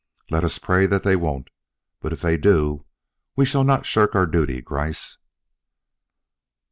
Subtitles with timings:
[0.31, 1.51] "Let us pray that they won't.
[1.99, 2.85] But if they do,
[3.35, 5.17] we shall not shirk our duty, Gryce."